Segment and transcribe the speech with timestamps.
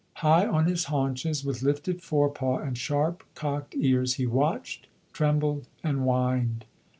[0.15, 5.99] High on his haunches, with lifted forepaw and sharp cocked ears, he watched, trembled and
[5.99, 6.65] whined.